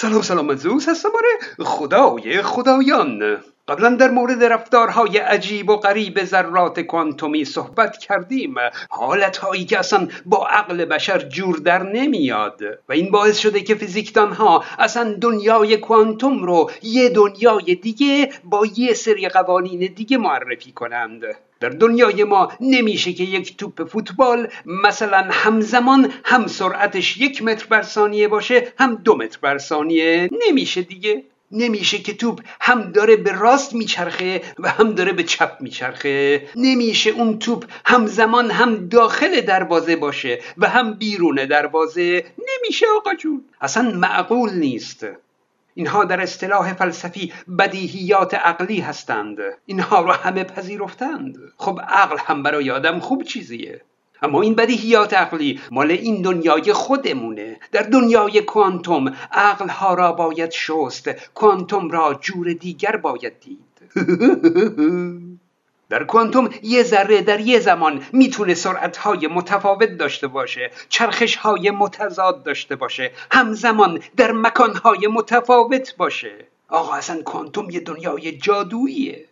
سلام 0.00 0.22
سلام 0.22 0.54
زوس 0.54 0.88
هستم 0.88 1.08
آره. 1.08 1.64
خدای 1.64 2.42
خدایان. 2.42 3.38
قبلا 3.68 3.90
در 3.90 4.10
مورد 4.10 4.44
رفتارهای 4.44 5.18
عجیب 5.18 5.70
و 5.70 5.76
غریب 5.76 6.24
ذرات 6.24 6.80
کوانتومی 6.80 7.44
صحبت 7.44 7.98
کردیم. 7.98 8.54
حالتهایی 8.90 9.64
که 9.64 9.78
اصلا 9.78 10.08
با 10.26 10.46
عقل 10.46 10.84
بشر 10.84 11.18
جور 11.18 11.56
در 11.56 11.82
نمیاد. 11.82 12.62
و 12.88 12.92
این 12.92 13.10
باعث 13.10 13.38
شده 13.38 13.60
که 13.60 13.74
فیزیکدان 13.74 14.32
ها 14.32 14.64
اصلا 14.78 15.16
دنیای 15.20 15.76
کوانتوم 15.76 16.42
رو 16.42 16.70
یه 16.82 17.08
دنیای 17.08 17.74
دیگه 17.74 18.32
با 18.44 18.66
یه 18.76 18.94
سری 18.94 19.28
قوانین 19.28 19.92
دیگه 19.94 20.18
معرفی 20.18 20.72
کنند. 20.72 21.22
در 21.60 21.68
دنیای 21.68 22.24
ما 22.24 22.52
نمیشه 22.60 23.12
که 23.12 23.24
یک 23.24 23.56
توپ 23.56 23.84
فوتبال 23.84 24.48
مثلا 24.66 25.28
همزمان 25.30 26.12
هم 26.24 26.46
سرعتش 26.46 27.16
یک 27.16 27.42
متر 27.42 27.66
بر 27.66 27.82
ثانیه 27.82 28.28
باشه 28.28 28.72
هم 28.78 28.94
دو 28.94 29.16
متر 29.16 29.38
بر 29.42 29.58
ثانیه. 29.58 30.28
نمیشه 30.48 30.82
دیگه. 30.82 31.24
نمیشه 31.52 31.98
که 31.98 32.14
توپ 32.14 32.40
هم 32.60 32.92
داره 32.92 33.16
به 33.16 33.32
راست 33.32 33.74
میچرخه 33.74 34.42
و 34.58 34.68
هم 34.68 34.92
داره 34.92 35.12
به 35.12 35.22
چپ 35.22 35.56
میچرخه. 35.60 36.48
نمیشه 36.56 37.10
اون 37.10 37.38
توپ 37.38 37.64
همزمان 37.84 38.50
هم 38.50 38.88
داخل 38.88 39.40
دروازه 39.40 39.96
باشه 39.96 40.38
و 40.58 40.68
هم 40.68 40.94
بیرون 40.94 41.46
دروازه. 41.46 42.24
نمیشه 42.38 42.86
آقا 42.96 43.14
جون. 43.14 43.44
اصلا 43.60 43.90
معقول 43.90 44.52
نیست. 44.52 45.06
اینها 45.78 46.04
در 46.04 46.20
اصطلاح 46.20 46.74
فلسفی 46.74 47.32
بدیهیات 47.58 48.34
عقلی 48.34 48.80
هستند. 48.80 49.38
اینها 49.66 50.00
رو 50.00 50.12
همه 50.12 50.44
پذیرفتند. 50.44 51.36
خب 51.56 51.80
عقل 51.88 52.16
هم 52.18 52.42
برای 52.42 52.70
آدم 52.70 52.98
خوب 52.98 53.22
چیزیه. 53.22 53.80
اما 54.22 54.42
این 54.42 54.54
بدیهیات 54.54 55.14
عقلی 55.14 55.60
مال 55.70 55.90
این 55.90 56.22
دنیای 56.22 56.72
خودمونه. 56.72 57.56
در 57.72 57.82
دنیای 57.82 58.40
کوانتوم 58.42 59.16
عقل 59.32 59.68
ها 59.68 59.94
را 59.94 60.12
باید 60.12 60.50
شست. 60.50 61.10
کوانتوم 61.34 61.90
را 61.90 62.18
جور 62.20 62.52
دیگر 62.52 62.96
باید 62.96 63.32
دید. 63.40 63.58
در 65.90 66.04
کوانتوم 66.04 66.50
یه 66.62 66.82
ذره 66.82 67.22
در 67.22 67.40
یه 67.40 67.60
زمان 67.60 68.04
می‌تونه 68.12 68.54
های 68.98 69.26
متفاوت 69.26 69.88
داشته 69.88 70.26
باشه 70.26 70.70
چرخش 70.88 71.36
های 71.36 71.70
متضاد 71.70 72.42
داشته 72.42 72.76
باشه 72.76 73.10
همزمان 73.30 74.00
در 74.16 74.32
های 74.84 75.06
متفاوت 75.06 75.96
باشه. 75.96 76.46
آقا 76.68 76.94
اصلا 76.94 77.22
کوانتوم 77.22 77.70
یه 77.70 77.80
دنیای 77.80 78.32
جادوییه. 78.32 79.24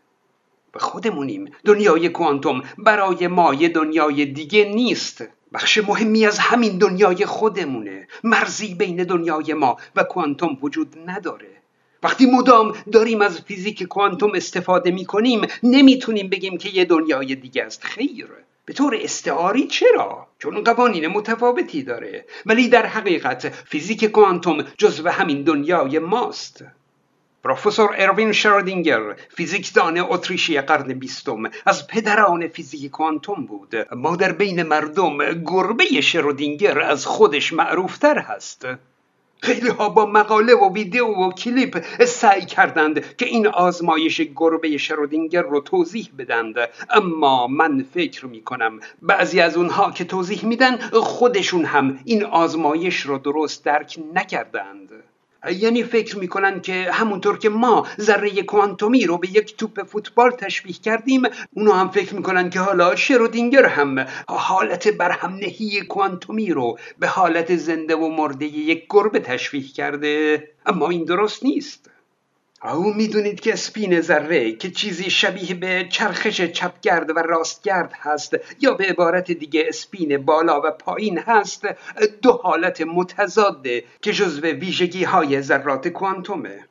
و 0.75 0.79
خودمونیم. 0.79 1.53
دنیای 1.65 2.09
کوانتوم 2.09 2.63
برای 2.79 3.27
ما 3.27 3.55
یه 3.55 3.69
دنیای 3.69 4.27
دیگه 4.27 4.65
نیست. 4.65 5.25
بخش 5.53 5.79
مهمی 5.79 6.27
از 6.27 6.39
همین 6.39 6.79
دنیای 6.79 7.27
خودمونه. 7.27 8.09
مرزی 8.25 8.75
بین 8.75 8.97
دنیای 8.97 9.55
ما 9.55 9.77
و 9.97 10.03
کوانتوم 10.03 10.59
وجود 10.63 10.97
نداره. 11.07 11.56
وقتی 12.03 12.27
مدام 12.27 12.77
داریم 12.93 13.21
از 13.21 13.41
فیزیک 13.41 13.83
کوانتوم 13.83 14.31
استفاده 14.35 14.91
می 14.91 15.05
کنیم 15.05 15.47
نمی‌تونیم 15.63 16.29
بگیم 16.29 16.59
که 16.59 16.69
یه 16.69 16.85
دنیای 16.85 17.35
دیگه 17.35 17.65
است. 17.65 17.85
خیر. 17.85 18.29
به 18.65 18.73
طور 18.73 18.99
استعاری 19.03 19.67
چرا؟ 19.67 20.27
چون 20.39 20.65
قوانین 20.65 21.07
متفاوتی 21.07 21.83
داره. 21.83 22.25
ولی 22.47 22.69
در 22.69 22.87
حقیقت 22.87 23.49
فیزیک 23.49 24.05
کوانتوم 24.05 24.65
جزو 24.79 25.09
همین 25.09 25.43
دنیای 25.43 25.99
ماست. 25.99 26.65
پروفسور 27.45 27.95
اروین 27.99 28.33
شرودینگر 28.33 29.17
فیزیکدان 29.37 29.99
اتریشی 29.99 30.61
قرن 30.61 30.93
بیستم 30.93 31.43
از 31.67 31.87
پدران 31.87 32.49
فیزیک 32.49 32.91
کوانتوم 32.91 33.47
بود. 33.47 33.75
ما 33.93 34.17
در 34.17 34.33
بین 34.33 34.63
مردم 34.63 35.19
گربه 35.45 36.01
شرودینگر 36.01 36.81
از 36.81 37.07
خودش 37.07 37.53
معروفتر 37.53 38.19
هست. 38.19 38.67
خیلی 39.41 39.69
ها 39.69 39.89
با 39.89 40.07
مقاله 40.07 40.55
و 40.55 40.73
ویدیو 40.73 41.07
و 41.07 41.33
کلیپ 41.33 41.85
سعی 42.05 42.45
کردند 42.45 43.17
که 43.17 43.27
این 43.27 43.47
آزمایش 43.47 44.21
گربه 44.37 44.77
شرودینگر 44.77 45.43
رو 45.43 45.61
توضیح 45.61 46.09
بدند. 46.19 46.55
اما 46.91 47.47
من 47.47 47.85
فکر 47.95 48.27
می 48.27 48.43
کنم 48.43 48.81
بعضی 49.03 49.41
از 49.41 49.57
اونها 49.57 49.91
که 49.91 50.05
توضیح 50.05 50.45
میدن 50.45 50.79
خودشون 50.93 51.65
هم 51.65 51.99
این 52.05 52.25
آزمایش 52.25 53.01
رو 53.01 53.19
درست 53.19 53.65
درک 53.65 53.99
نکردند. 54.15 54.91
یعنی 55.53 55.83
فکر 55.83 56.19
می‌کنن 56.19 56.61
که 56.61 56.89
همونطور 56.93 57.39
که 57.39 57.49
ما 57.49 57.87
ذره 58.01 58.43
کوانتومی 58.43 59.07
رو 59.07 59.19
به 59.19 59.29
یک 59.29 59.57
توپ 59.57 59.83
فوتبال 59.83 60.31
تشبیه 60.31 60.75
کردیم 60.75 61.23
اونا 61.55 61.73
هم 61.73 61.89
فکر 61.89 62.15
می‌کنن 62.15 62.51
که 62.51 62.61
حالا 62.61 62.97
شرودینگر 62.97 63.67
هم 63.67 64.07
حالت 64.29 64.89
برهمنهی 64.89 65.81
کوانتومی 65.81 66.53
رو 66.53 66.79
به 66.99 67.09
حالت 67.09 67.57
زنده 67.57 67.97
و 67.97 68.09
مرده 68.09 68.45
یک 68.45 68.87
گربه 68.91 69.21
تشبیه 69.21 69.69
کرده. 69.69 70.49
اما 70.67 70.91
این 70.91 71.05
درست 71.05 71.45
نیست. 71.45 71.91
و 72.65 72.95
می‌دونید 72.95 73.41
که 73.41 73.57
اسپین 73.57 74.01
ذره 74.01 74.53
که 74.53 74.71
چیزی 74.71 75.11
شبیه 75.11 75.55
به 75.55 75.87
چرخش 75.91 76.41
چپ‌گرد 76.41 77.11
و 77.11 77.19
راستگرد 77.19 77.93
هست 77.95 78.37
یا 78.61 78.75
به 78.75 78.85
عبارت 78.85 79.33
دیگه 79.33 79.71
اسپین 79.71 80.25
بالا 80.25 80.61
و 80.61 80.71
پایین 80.71 81.19
هست 81.19 81.67
دو 82.23 82.33
حالت 82.33 82.81
متضاده 82.81 83.85
که 84.03 84.13
جزو 84.13 84.43
ویژگی 84.43 85.05
های 85.05 85.43
ذرات 85.43 85.89
کوانتومه. 85.89 86.65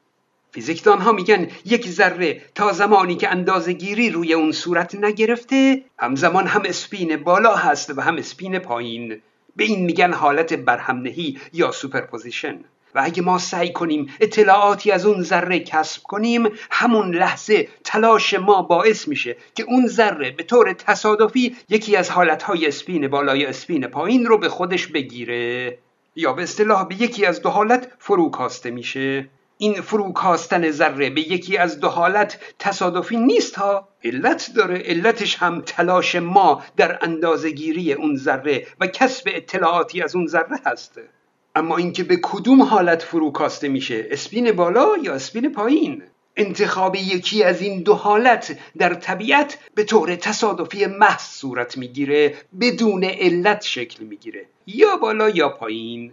فیزیکدان 0.52 1.02
ها 1.02 1.12
میگن 1.12 1.48
یک 1.66 1.88
ذره 1.90 2.42
تا 2.56 2.72
زمانی 2.72 3.16
که 3.16 3.30
اندازه 3.30 3.74
گیری 3.74 4.10
روی 4.10 4.34
اون 4.34 4.52
صورت 4.52 4.96
نگرفته 4.96 5.84
همزمان 6.00 6.48
هم 6.48 6.62
اسپین 6.66 7.24
بالا 7.24 7.56
هست 7.56 7.98
و 7.98 8.02
هم 8.02 8.16
اسپین 8.16 8.60
پایین. 8.60 9.22
به 9.56 9.64
این 9.64 9.86
میگن 9.86 10.14
حالت 10.14 10.54
برهمنهی 10.54 11.40
یا 11.54 11.72
superposition. 11.72 12.60
و 12.96 13.02
اگه 13.04 13.22
ما 13.22 13.38
سعی 13.38 13.74
کنیم 13.74 14.14
اطلاعاتی 14.20 14.92
از 14.92 15.06
اون 15.06 15.22
ذره 15.22 15.60
کسب 15.60 16.04
کنیم 16.04 16.50
همون 16.72 17.16
لحظه 17.16 17.68
تلاش 17.84 18.34
ما 18.34 18.62
باعث 18.62 19.08
میشه 19.08 19.36
که 19.56 19.64
اون 19.64 19.88
ذره 19.88 20.32
به 20.32 20.44
طور 20.44 20.74
تصادفی 20.74 21.56
یکی 21.70 21.96
از 21.96 22.10
حالتهای 22.10 22.68
اسپین 22.68 23.08
بالای 23.08 23.46
اسپین 23.46 23.88
پایین 23.88 24.26
رو 24.26 24.38
به 24.38 24.50
خودش 24.50 24.88
بگیره 24.88 25.78
یا 26.16 26.34
به 26.34 26.44
اصطلاح 26.44 26.88
به 26.88 27.02
یکی 27.02 27.26
از 27.26 27.42
دو 27.42 27.50
حالت 27.50 27.92
فروکاسته 28.00 28.72
میشه. 28.72 29.30
این 29.58 29.82
فروکاستن 29.82 30.72
ذره 30.72 31.10
به 31.10 31.22
یکی 31.22 31.58
از 31.58 31.80
دو 31.80 31.88
حالت 31.88 32.40
تصادفی 32.60 33.18
نیست 33.18 33.56
ها. 33.56 33.88
علت 34.04 34.52
داره 34.56 34.78
علتش 34.78 35.36
هم 35.36 35.62
تلاش 35.62 36.16
ما 36.16 36.64
در 36.78 37.00
اندازگیری 37.02 37.94
اون 37.94 38.16
ذره 38.16 38.68
و 38.80 38.88
کسب 38.88 39.30
اطلاعاتی 39.34 40.02
از 40.02 40.16
اون 40.16 40.28
ذره 40.28 40.60
هسته. 40.66 41.15
اما 41.56 41.78
اینکه 41.78 42.04
به 42.04 42.20
کدوم 42.22 42.62
حالت 42.62 43.04
فرو 43.04 43.32
کاسته 43.32 43.68
میشه 43.68 44.08
اسپین 44.12 44.52
بالا 44.52 44.88
یا 45.04 45.14
اسپین 45.14 45.52
پایین؟ 45.52 46.04
انتخاب 46.36 46.96
یکی 46.96 47.44
از 47.44 47.62
این 47.62 47.82
دو 47.82 47.94
حالت 47.94 48.60
در 48.78 48.94
طبیعت 48.94 49.58
به 49.76 49.84
طور 49.84 50.16
تصادفی 50.16 50.86
محض 50.86 51.22
صورت 51.22 51.78
می‌گیره 51.78 52.36
بدون 52.62 53.04
علت 53.04 53.64
شکل 53.64 54.04
می‌گیره 54.04 54.46
یا 54.68 54.98
بالا 54.98 55.30
یا 55.30 55.50
پایین. 55.50 56.12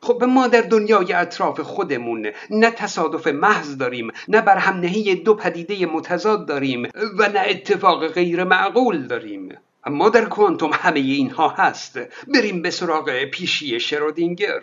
خب 0.00 0.24
ما 0.24 0.48
در 0.48 0.60
دنیای 0.60 1.12
اطراف 1.12 1.60
خودمون 1.60 2.32
نه 2.50 2.70
تصادف 2.70 3.26
محض 3.26 3.76
داریم 3.76 4.10
نه 4.28 4.40
برهمنهی 4.40 5.14
دو 5.14 5.34
پدیده 5.34 5.86
متضاد 5.86 6.48
داریم 6.48 6.82
و 7.18 7.28
نه 7.28 7.40
اتفاق 7.48 8.08
غیر 8.08 8.44
معقول 8.44 9.06
داریم. 9.06 9.58
اما 9.84 10.08
در 10.08 10.24
کوانتوم 10.24 10.70
همه 10.72 11.00
اینها 11.00 11.48
هست. 11.48 11.98
بریم 12.34 12.62
به 12.62 12.70
سراغ 12.70 13.24
پیشی 13.24 13.80
شرودینگر. 13.80 14.60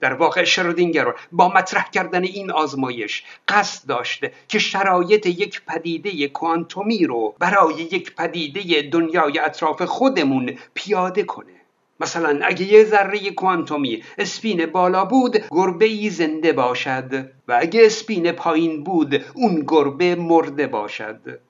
در 0.00 0.12
واقع 0.12 0.44
شرودینگر 0.44 1.14
با 1.32 1.48
مطرح 1.48 1.90
کردن 1.90 2.24
این 2.24 2.50
آزمایش 2.50 3.24
قصد 3.48 3.88
داشته 3.88 4.32
که 4.48 4.58
شرایط 4.58 5.26
یک 5.26 5.62
پدیده 5.66 6.28
کوانتومی 6.28 7.06
رو 7.06 7.34
برای 7.38 7.74
یک 7.74 8.14
پدیده 8.14 8.82
دنیای 8.82 9.38
اطراف 9.38 9.82
خودمون 9.82 10.58
پیاده 10.74 11.22
کنه. 11.22 11.60
مثلا 12.00 12.40
اگه 12.42 12.72
یه 12.72 12.84
ذره 12.84 13.30
کوانتومی 13.30 14.02
اسپین 14.18 14.66
بالا 14.66 15.04
بود 15.04 15.44
گربه 15.50 15.84
ای 15.84 16.10
زنده 16.10 16.52
باشد 16.52 17.30
و 17.48 17.58
اگه 17.60 17.86
اسپین 17.86 18.32
پایین 18.32 18.84
بود 18.84 19.24
اون 19.34 19.64
گربه 19.68 20.14
مرده 20.14 20.66
باشد. 20.66 21.40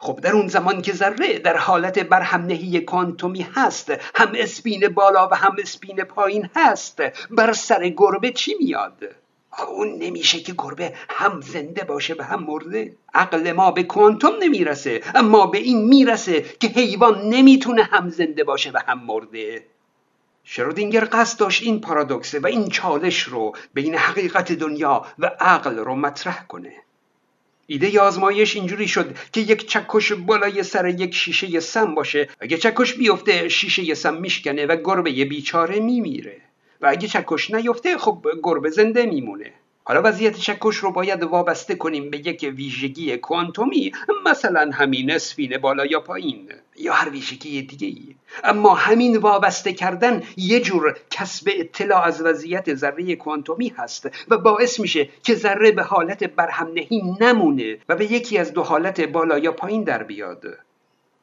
خب 0.00 0.20
در 0.20 0.32
اون 0.32 0.48
زمان 0.48 0.82
که 0.82 0.92
ذره 0.92 1.38
در 1.38 1.56
حالت 1.56 1.98
برهمنهی 1.98 2.80
کوانتومی 2.80 3.46
هست 3.54 3.90
هم 4.14 4.32
اسپین 4.34 4.88
بالا 4.88 5.28
و 5.28 5.34
هم 5.34 5.56
اسپین 5.58 5.96
پایین 5.96 6.48
هست 6.56 7.02
بر 7.30 7.52
سر 7.52 7.88
گربه 7.88 8.30
چی 8.30 8.54
میاد؟ 8.60 9.04
اون 9.68 9.88
نمیشه 9.98 10.40
که 10.40 10.54
گربه 10.58 10.92
هم 11.08 11.40
زنده 11.40 11.84
باشه 11.84 12.14
و 12.18 12.22
هم 12.22 12.44
مرده. 12.44 12.96
عقل 13.14 13.52
ما 13.52 13.70
به 13.70 13.82
کوانتوم 13.82 14.32
نمی‌رسه 14.40 15.00
اما 15.14 15.46
به 15.46 15.58
این 15.58 15.84
می‌رسه 15.84 16.44
که 16.60 16.68
حیوان 16.68 17.28
نمی‌تونه 17.28 17.82
هم 17.82 18.08
زنده 18.08 18.44
باشه 18.44 18.70
و 18.70 18.78
هم 18.86 18.98
مرده. 19.06 19.64
شرودینگر 20.44 21.08
قصد 21.12 21.38
داشت 21.38 21.62
این 21.62 21.80
پارادوکسه 21.80 22.40
و 22.40 22.46
این 22.46 22.68
چالش 22.68 23.22
رو 23.22 23.52
بین 23.74 23.94
حقیقت 23.94 24.52
دنیا 24.52 25.06
و 25.18 25.26
عقل 25.40 25.78
رو 25.78 25.94
مطرح 25.94 26.46
کنه. 26.46 26.72
ایده 27.70 28.00
آزمایش 28.00 28.56
اینجوری 28.56 28.88
شد 28.88 29.16
که 29.32 29.40
یک 29.40 29.68
چکش 29.68 30.12
بالای 30.12 30.62
سر 30.62 30.88
یک 30.88 31.14
شیشه 31.14 31.60
سم 31.60 31.94
باشه. 31.94 32.28
اگه 32.40 32.56
چکش 32.56 32.94
بیفته 32.94 33.48
شیشه 33.48 33.94
سم 33.94 34.14
میشکنه 34.20 34.66
و 34.66 34.76
گربه 34.76 35.24
بیچاره 35.24 35.80
میمیره. 35.80 36.36
و 36.80 36.86
اگه 36.86 37.08
چکش 37.08 37.50
نیفته 37.50 37.98
خب 37.98 38.26
گربه 38.42 38.70
زنده 38.70 39.06
میمونه. 39.06 39.52
حالا 39.88 40.02
وضعیت 40.04 40.36
چکش 40.36 40.76
رو 40.76 40.90
باید 40.90 41.22
وابسته 41.22 41.74
کنیم 41.74 42.10
به 42.10 42.18
یک 42.18 42.52
ویژگی 42.56 43.16
کوانتومی 43.16 43.92
مثلا 44.26 44.70
همین 44.72 45.10
اسفین 45.10 45.58
بالا 45.58 45.86
یا 45.86 46.00
پایین 46.00 46.52
یا 46.76 46.92
هر 46.92 47.10
ویژگی 47.10 47.62
دیگه 47.62 47.86
ای 47.86 48.14
اما 48.44 48.74
همین 48.74 49.16
وابسته 49.16 49.72
کردن 49.72 50.22
یه 50.36 50.60
جور 50.60 50.96
کسب 51.10 51.50
اطلاع 51.56 52.02
از 52.02 52.22
وضعیت 52.22 52.74
ذره 52.74 53.16
کوانتومی 53.16 53.68
هست 53.76 54.10
و 54.28 54.38
باعث 54.38 54.80
میشه 54.80 55.08
که 55.22 55.34
ذره 55.34 55.72
به 55.72 55.82
حالت 55.82 56.24
برهمنهی 56.24 57.02
نمونه 57.20 57.78
و 57.88 57.96
به 57.96 58.12
یکی 58.12 58.38
از 58.38 58.52
دو 58.52 58.62
حالت 58.62 59.00
بالا 59.00 59.38
یا 59.38 59.52
پایین 59.52 59.84
در 59.84 60.02
بیاد. 60.02 60.44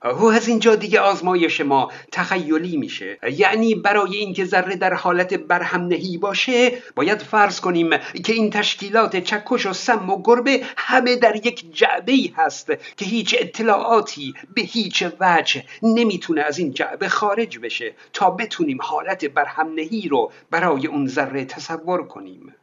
او 0.05 0.31
از 0.31 0.47
اینجا 0.47 0.75
دیگه 0.75 0.99
آزمایش 0.99 1.61
ما 1.61 1.91
تخیلی 2.11 2.77
میشه. 2.77 3.17
یعنی 3.31 3.75
برای 3.75 4.17
اینکه 4.17 4.45
ذره 4.45 4.75
در 4.75 4.93
حالت 4.93 5.33
برهمنهی 5.33 6.17
باشه 6.17 6.71
باید 6.95 7.21
فرض 7.21 7.59
کنیم 7.59 7.89
که 8.25 8.33
این 8.33 8.49
تشکیلات 8.49 9.15
چکش 9.17 9.65
و 9.65 9.73
سم 9.73 10.09
و 10.09 10.21
گربه 10.23 10.61
همه 10.77 11.15
در 11.15 11.35
یک 11.35 11.73
جعبه 11.73 12.11
ای 12.11 12.33
هست 12.37 12.67
که 12.97 13.05
هیچ 13.05 13.35
اطلاعاتی 13.39 14.33
به 14.55 14.61
هیچ 14.61 15.03
وجه 15.19 15.63
نمی‌تونه 15.83 16.41
از 16.41 16.59
این 16.59 16.73
جعبه 16.73 17.09
خارج 17.09 17.59
بشه 17.59 17.93
تا 18.13 18.29
بتونیم 18.29 18.77
حالت 18.81 19.25
برهمنهی 19.25 20.07
رو 20.07 20.31
برای 20.51 20.87
اون 20.87 21.07
ذره 21.07 21.45
تصور 21.45 22.07
کنیم. 22.07 22.53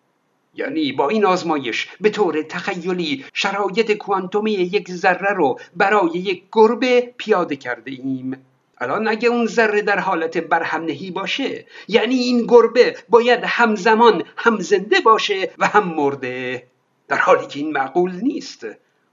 یعنی 0.55 0.93
با 0.93 1.09
این 1.09 1.25
آزمایش 1.25 1.89
به 2.01 2.11
طور 2.11 2.43
تخیلی 2.43 3.25
شرایط 3.33 3.93
کوانتومی 3.93 4.53
یک 4.53 4.91
ذره 4.91 5.35
رو 5.35 5.59
برای 5.77 6.11
یک 6.11 6.43
گربه 6.53 7.15
پیاده 7.17 7.57
کرده 7.57 7.91
ایم. 7.91 8.47
الان 8.79 9.09
اگه 9.09 9.29
اون 9.29 9.47
ذره 9.47 9.83
در 9.83 9.99
حالت 9.99 10.39
برهمنهی 10.39 11.11
باشه 11.11 11.67
یعنی 11.89 12.15
این 12.15 12.47
گربه 12.47 12.97
باید 13.09 13.41
همزمان 13.45 14.23
هم 14.37 14.61
زنده 14.61 15.01
باشه 15.01 15.51
و 15.59 15.67
هم 15.67 15.89
مرده 15.89 16.67
در 17.09 17.19
حالی 17.19 17.47
که 17.47 17.59
این 17.59 17.73
معقول 17.73 18.13
نیست. 18.23 18.67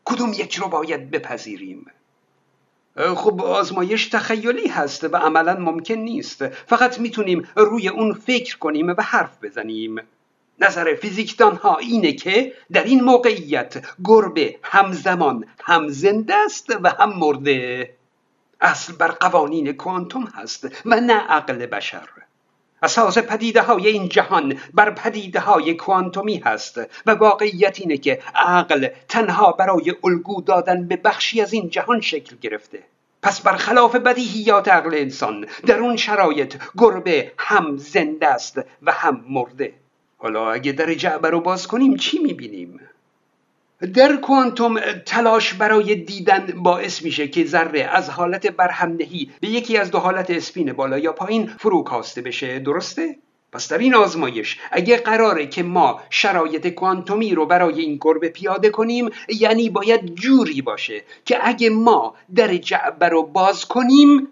کدوم 0.05 0.33
یک 0.33 0.55
رو 0.55 0.67
باید 0.67 1.11
بپذیریم؟ 1.11 1.85
خب 3.15 3.41
آزمایش 3.41 4.07
تخیلی 4.07 4.67
هست 4.67 5.03
و 5.03 5.15
عملا 5.15 5.55
ممکن 5.55 5.93
نیست. 5.93 6.47
فقط 6.47 6.99
می‌تونیم 6.99 7.47
روی 7.55 7.87
اون 7.89 8.13
فکر 8.13 8.57
کنیم 8.57 8.87
و 8.87 9.01
حرف 9.01 9.43
بزنیم. 9.43 10.01
نظر 10.61 10.95
فیزیکدان 10.95 11.55
ها 11.55 11.77
اینه 11.77 12.13
که 12.13 12.53
در 12.71 12.83
این 12.83 13.03
موقعیت 13.03 13.85
گربه 14.03 14.55
همزمان 14.63 15.45
هم 15.63 15.87
زنده 15.87 16.35
است 16.35 16.69
و 16.83 16.89
هم 16.89 17.13
مرده. 17.19 17.89
اصل 18.61 18.93
بر 18.93 19.07
قوانین 19.07 19.73
کوانتوم 19.73 20.23
هست 20.23 20.67
و 20.85 20.99
نه 20.99 21.13
عقل 21.13 21.65
بشر. 21.65 22.09
اساس 22.83 23.17
پدیده 23.17 23.61
های 23.61 23.87
این 23.87 24.09
جهان 24.09 24.59
بر 24.73 24.91
پدیده 24.91 25.39
های 25.39 25.73
کوانتومی 25.73 26.37
هست 26.37 26.81
و 27.05 27.11
واقعیت 27.11 27.79
اینه 27.79 27.97
که 27.97 28.19
عقل 28.35 28.87
تنها 29.07 29.51
برای 29.51 29.95
الگو 30.03 30.41
دادن 30.41 30.87
به 30.87 30.95
بخشی 30.95 31.41
از 31.41 31.53
این 31.53 31.69
جهان 31.69 32.01
شکل 32.01 32.35
گرفته. 32.41 32.83
پس 33.21 33.41
برخلاف 33.41 33.95
بدیهیات 33.95 34.67
عقل 34.67 34.93
انسان 34.93 35.45
در 35.65 35.79
اون 35.79 35.97
شرایط 35.97 36.55
گربه 36.77 37.31
هم 37.37 37.77
زنده 37.77 38.27
است 38.27 38.61
و 38.81 38.91
هم 38.91 39.25
مرده. 39.29 39.73
حالا 40.21 40.51
اگه 40.51 40.71
در 40.71 40.93
جعبه 40.93 41.29
رو 41.29 41.41
باز 41.41 41.67
کنیم 41.67 41.95
چی 41.95 42.19
می‌بینیم؟ 42.19 42.79
در 43.93 44.15
کوانتوم 44.15 44.79
تلاش 45.05 45.53
برای 45.53 45.95
دیدن 45.95 46.53
باعث 46.63 47.03
میشه 47.03 47.27
که 47.27 47.45
ذره 47.45 47.81
از 47.81 48.09
حالت 48.09 48.47
برهمنهی 48.47 49.31
به 49.41 49.47
یکی 49.47 49.77
از 49.77 49.91
دو 49.91 49.99
حالت 49.99 50.29
اسپین 50.29 50.73
بالا 50.73 50.99
یا 50.99 51.13
پایین 51.13 51.47
فرو 51.47 51.83
کاسته 51.83 52.21
بشه 52.21 52.59
درسته؟ 52.59 53.15
پس 53.51 53.69
در 53.71 53.77
این 53.77 53.95
آزمایش 53.95 54.59
اگه 54.71 54.97
قراره 54.97 55.47
که 55.47 55.63
ما 55.63 56.01
شرایط 56.09 56.67
کوانتومی 56.67 57.35
رو 57.35 57.45
برای 57.45 57.81
این 57.81 57.97
گربه 58.01 58.29
پیاده 58.29 58.69
کنیم 58.69 59.09
یعنی 59.29 59.69
باید 59.69 60.15
جوری 60.15 60.61
باشه 60.61 61.03
که 61.25 61.37
اگه 61.41 61.69
ما 61.69 62.15
در 62.35 62.57
جعبه 62.57 63.09
رو 63.09 63.23
باز 63.23 63.65
کنیم 63.65 64.27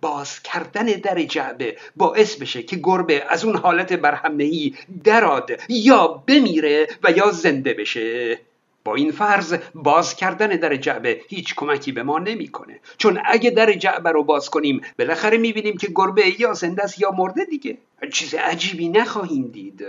باز 0.00 0.42
کردن 0.42 0.84
در 0.84 1.22
جعبه 1.22 1.76
باعث 1.96 2.36
بشه 2.36 2.62
که 2.62 2.76
گربه 2.76 3.24
از 3.28 3.44
اون 3.44 3.56
حالت 3.56 3.92
برهمنهی 3.92 4.74
دراد 5.04 5.50
یا 5.68 6.06
بمیره 6.06 6.88
و 7.02 7.10
یا 7.10 7.30
زنده 7.30 7.74
بشه. 7.74 8.38
با 8.84 8.94
این 8.94 9.12
فرض 9.12 9.58
باز 9.74 10.16
کردن 10.16 10.48
در 10.48 10.76
جعبه 10.76 11.20
هیچ 11.28 11.54
کمکی 11.54 11.92
به 11.92 12.02
ما 12.02 12.18
نمی‌کنه. 12.18 12.80
چون 12.98 13.20
اگه 13.24 13.50
در 13.50 13.72
جعبه 13.72 14.10
رو 14.10 14.24
باز 14.24 14.50
کنیم 14.50 14.80
بالاخره 14.98 15.38
می‌بینیم 15.38 15.76
که 15.76 15.88
گربه 15.94 16.40
یا 16.40 16.52
زنده 16.52 16.82
است 16.82 17.00
یا 17.00 17.10
مرده 17.10 17.44
دیگه. 17.44 17.78
چیز 18.12 18.34
عجیبی 18.34 18.88
نخواهیم 18.88 19.48
دید. 19.48 19.84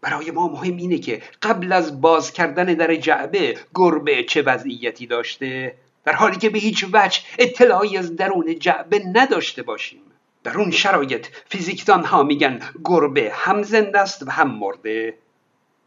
برای 0.00 0.30
ما 0.30 0.48
مهم 0.48 0.76
اینه 0.76 0.98
که 0.98 1.22
قبل 1.42 1.72
از 1.72 2.00
باز 2.00 2.32
کردن 2.32 2.64
در 2.64 2.94
جعبه 2.94 3.58
گربه 3.74 4.24
چه 4.24 4.42
وضعیتی 4.42 5.06
داشته؟ 5.06 5.74
در 6.04 6.12
حالی 6.12 6.36
که 6.36 6.50
به 6.50 6.58
هیچ 6.58 6.84
وجه 6.92 7.20
اطلاعی 7.38 7.98
از 7.98 8.16
درون 8.16 8.58
جعبه 8.58 9.02
نداشته 9.12 9.62
باشیم. 9.62 10.02
در 10.44 10.58
اون 10.58 10.70
شرایط 10.70 11.26
فیزیکدان 11.48 12.04
ها 12.04 12.22
میگن 12.22 12.60
گربه 12.84 13.30
هم 13.34 13.62
زنده 13.62 13.98
است 13.98 14.22
و 14.22 14.30
هم 14.30 14.50
مرده. 14.50 15.14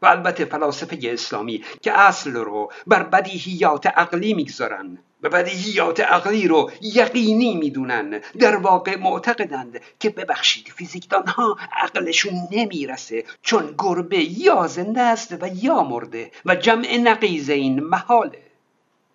و 0.02 0.06
البته 0.06 0.44
فلاسفه 0.44 0.98
اسلامی 1.02 1.64
که 1.82 1.98
اصل 1.98 2.32
رو 2.32 2.72
بر 2.86 3.02
بدیهیات 3.02 3.86
عقلی 3.86 4.34
می‌گذارن 4.34 4.98
و 5.22 5.28
بدیهیات 5.28 6.00
عقلی 6.00 6.48
رو 6.48 6.70
یقینی 6.80 7.54
می‌دونن 7.54 8.20
در 8.38 8.56
واقع 8.56 8.98
معتقدند 8.98 9.80
که 10.00 10.10
ببخشید 10.10 10.68
فیزیکدان 10.68 11.26
ها 11.26 11.56
عقلشون 11.82 12.34
نمی‌رسه 12.50 13.24
چون 13.42 13.74
گربه 13.78 14.18
یا 14.18 14.66
زنده 14.66 15.00
است 15.00 15.36
و 15.40 15.48
یا 15.54 15.82
مرده 15.82 16.30
و 16.44 16.54
جمع 16.54 16.96
نقیز 16.96 17.50
این 17.50 17.80
محاله. 17.80 18.45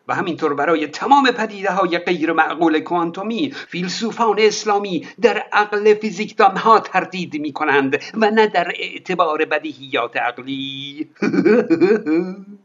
و 0.08 0.16
همینطور 0.16 0.54
برای 0.54 0.88
تمام 0.88 1.32
پدیده 1.32 1.72
های 1.72 1.98
غیر 1.98 2.34
معقول 2.34 2.80
کوانتومی 2.80 3.52
فیلسوفان 3.68 4.36
اسلامی 4.40 5.08
در 5.22 5.44
عقل 5.52 5.94
فیزیکدان 5.94 6.58
ها 6.58 6.80
تردید 6.80 7.42
می 7.42 7.54
کنند 7.54 8.02
و 8.14 8.32
نه 8.32 8.48
در 8.48 8.72
اعتبار 8.80 9.46
بدیهیات 9.46 10.18
عقلی. 10.18 11.10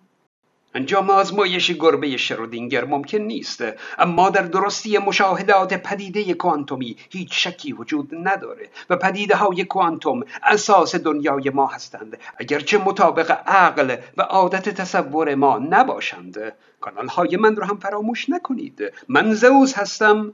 انجام 0.77 1.11
آزمایش 1.11 1.71
گربه 1.71 2.17
شرودینگر 2.17 2.85
ممکن 2.85 3.19
نیست. 3.19 3.65
اما 3.99 4.31
در 4.31 4.43
درستی 4.43 4.99
مشاهدات 4.99 5.75
پدیده 5.75 6.35
کوانتومی 6.35 6.97
هیچ 7.11 7.29
شکی 7.33 7.73
وجود 7.73 8.11
نداره 8.29 8.69
و 8.91 8.97
پدیده 8.97 9.37
های 9.37 9.65
کوانتوم 9.65 10.23
اساس 10.43 10.95
دنیای 10.95 11.51
ما 11.51 11.67
هستند. 11.67 12.19
اگرچه 12.37 12.79
مطابق 12.79 13.31
عقل 13.47 13.97
و 14.17 14.23
عادت 14.23 14.69
تصور 14.69 15.35
ما 15.35 15.59
نباشند. 15.59 16.53
کانال 16.81 17.09
های 17.09 17.37
من 17.37 17.57
رو 17.57 17.65
هم 17.65 17.77
فراموش 17.77 18.31
نکنید. 18.31 18.83
من 19.09 19.35
زوز 19.35 19.75
هستم. 19.75 20.33